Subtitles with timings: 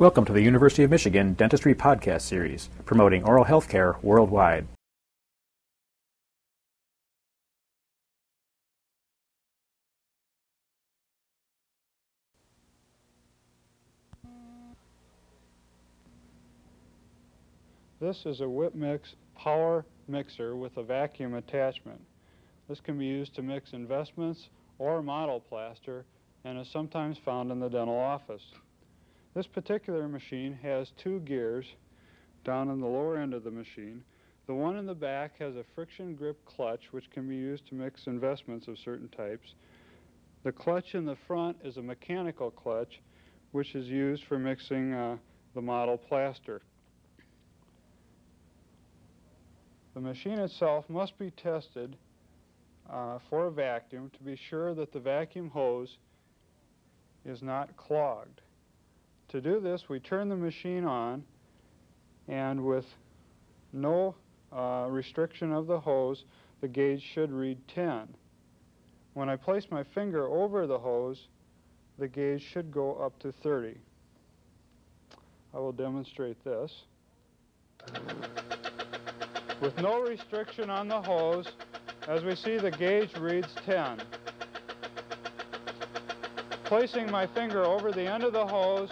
[0.00, 4.66] Welcome to the University of Michigan Dentistry Podcast Series, promoting oral health care worldwide.
[18.00, 22.00] This is a Whip-Mix power mixer with a vacuum attachment.
[22.68, 24.48] This can be used to mix investments
[24.80, 26.04] or model plaster
[26.44, 28.42] and is sometimes found in the dental office.
[29.34, 31.66] This particular machine has two gears
[32.44, 34.04] down in the lower end of the machine.
[34.46, 37.74] The one in the back has a friction grip clutch which can be used to
[37.74, 39.54] mix investments of certain types.
[40.44, 43.00] The clutch in the front is a mechanical clutch
[43.50, 45.16] which is used for mixing uh,
[45.54, 46.62] the model plaster.
[49.94, 51.96] The machine itself must be tested
[52.90, 55.96] uh, for a vacuum to be sure that the vacuum hose
[57.24, 58.42] is not clogged.
[59.34, 61.24] To do this, we turn the machine on,
[62.28, 62.84] and with
[63.72, 64.14] no
[64.52, 66.24] uh, restriction of the hose,
[66.60, 68.06] the gauge should read 10.
[69.14, 71.26] When I place my finger over the hose,
[71.98, 73.76] the gauge should go up to 30.
[75.52, 76.72] I will demonstrate this.
[79.60, 81.48] With no restriction on the hose,
[82.06, 84.00] as we see the gauge reads 10.
[86.66, 88.90] Placing my finger over the end of the hose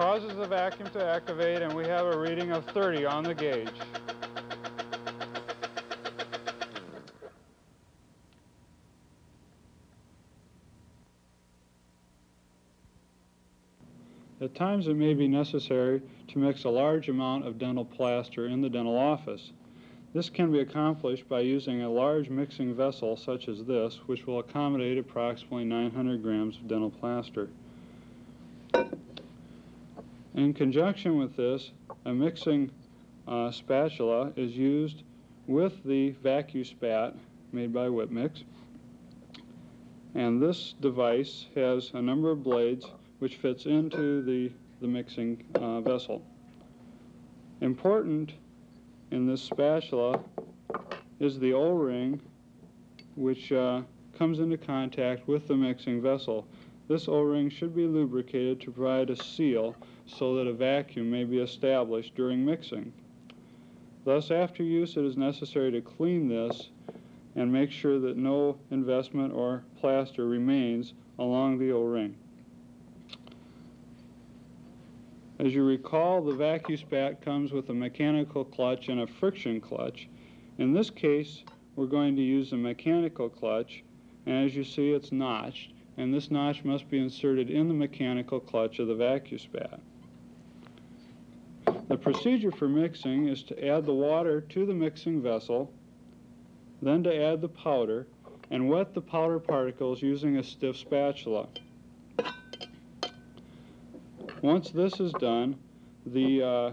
[0.00, 3.68] causes the vacuum to activate and we have a reading of 30 on the gauge.
[14.40, 18.62] At times it may be necessary to mix a large amount of dental plaster in
[18.62, 19.52] the dental office.
[20.14, 24.38] This can be accomplished by using a large mixing vessel such as this, which will
[24.38, 27.50] accommodate approximately 900 grams of dental plaster.
[30.40, 31.70] In conjunction with this,
[32.06, 32.70] a mixing
[33.28, 35.02] uh, spatula is used
[35.46, 37.14] with the VacuSpat
[37.52, 38.44] made by Whip-Mix.
[40.14, 42.86] And this device has a number of blades
[43.18, 44.50] which fits into the,
[44.80, 46.24] the mixing uh, vessel.
[47.60, 48.32] Important
[49.10, 50.24] in this spatula
[51.18, 52.18] is the O-ring
[53.14, 53.82] which uh,
[54.16, 56.48] comes into contact with the mixing vessel.
[56.88, 59.76] This O-ring should be lubricated to provide a seal
[60.18, 62.92] so that a vacuum may be established during mixing.
[64.04, 66.70] Thus, after use, it is necessary to clean this
[67.36, 72.16] and make sure that no investment or plaster remains along the O-ring.
[75.38, 80.08] As you recall, the VacuSpat comes with a mechanical clutch and a friction clutch.
[80.58, 81.44] In this case,
[81.76, 83.82] we're going to use a mechanical clutch,
[84.26, 88.40] and as you see, it's notched, and this notch must be inserted in the mechanical
[88.40, 89.80] clutch of the VacuSpat.
[91.90, 95.72] The procedure for mixing is to add the water to the mixing vessel,
[96.80, 98.06] then to add the powder,
[98.48, 101.48] and wet the powder particles using a stiff spatula.
[104.40, 105.56] Once this is done,
[106.06, 106.72] the uh,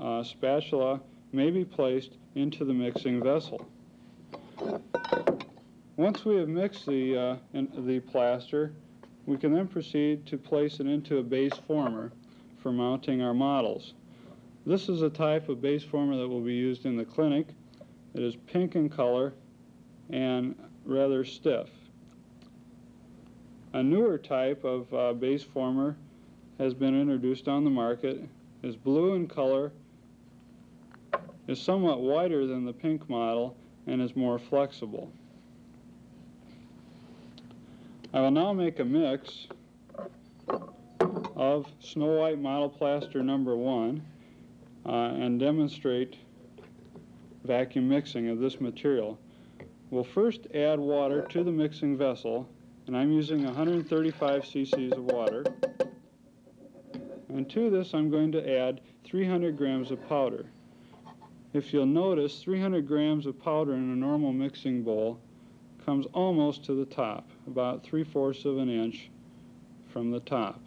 [0.00, 1.00] uh, spatula
[1.32, 3.66] may be placed into the mixing vessel.
[5.96, 7.36] Once we have mixed the, uh,
[7.78, 8.72] the plaster,
[9.26, 12.12] we can then proceed to place it into a base former
[12.62, 13.94] for mounting our models.
[14.66, 17.46] This is a type of base former that will be used in the clinic.
[18.14, 19.32] It is pink in color
[20.10, 21.68] and rather stiff.
[23.74, 25.96] A newer type of uh, base former
[26.58, 28.20] has been introduced on the market,
[28.64, 29.70] is blue in color,
[31.46, 33.56] is somewhat wider than the pink model,
[33.86, 35.12] and is more flexible.
[38.12, 39.46] I will now make a mix
[41.36, 44.15] of Snow White Model Plaster number one uh,
[44.86, 46.16] Uh, and demonstrate
[47.44, 49.18] vacuum mixing of this material.
[49.90, 52.48] We'll first add water to the mixing vessel,
[52.86, 55.44] and I'm using 135 cc's of water.
[57.28, 60.46] And to this I'm going to add 300 grams of powder.
[61.52, 65.20] If you'll notice, 300 grams of powder in a normal mixing bowl
[65.84, 69.10] comes almost to the top, about 3 fourths of an inch
[69.88, 70.60] from the top.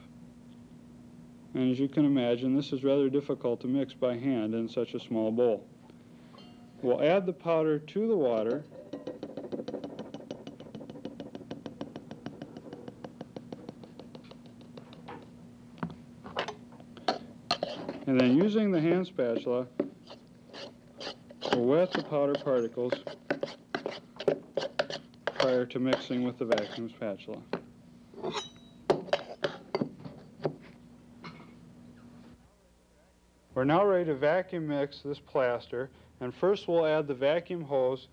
[1.53, 4.93] And as you can imagine, this is rather difficult to mix by hand in such
[4.93, 5.67] a small bowl.
[6.81, 8.63] We'll add the powder to the water.
[18.07, 19.67] And then using the hand spatula,
[21.53, 22.93] we'll wet the powder particles
[25.25, 27.41] prior to mixing with the vacuum spatula.
[33.59, 35.89] We're now ready to vacuum mix this plaster
[36.21, 38.07] and first we'll add the vacuum hose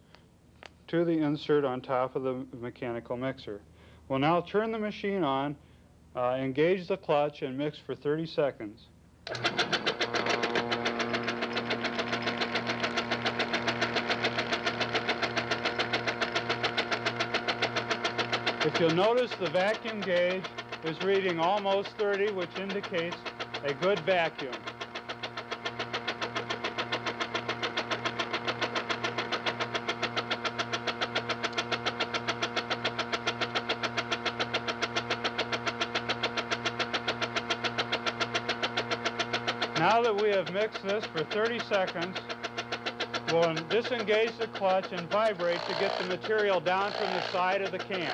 [0.88, 3.60] to the insert on top of the mechanical mixer.
[4.08, 5.54] We'll now turn the machine on,
[6.16, 8.86] uh, engage the clutch and mix for 30 seconds.
[18.64, 20.42] If you'll notice the vacuum gauge
[20.82, 23.16] is reading almost 30 which indicates
[23.62, 24.50] a good vacuum.
[39.86, 42.16] Now that we have mixed this for 30 seconds,
[43.30, 47.70] we'll disengage the clutch and vibrate to get the material down from the side of
[47.70, 48.10] the can.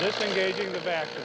[0.00, 1.24] Disengaging the vacuum.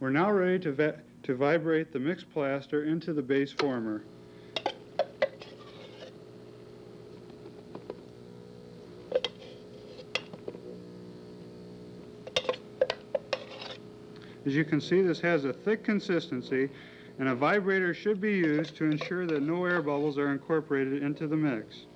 [0.00, 0.94] We're now ready to,
[1.24, 4.02] to vibrate the mixed plaster into the base former.
[14.46, 16.70] As you can see, this has a thick consistency,
[17.18, 21.26] and a vibrator should be used to ensure that no air bubbles are incorporated into
[21.26, 21.86] the mix.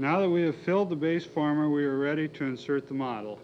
[0.00, 3.40] Now that we have filled the base former, we are ready to insert the model.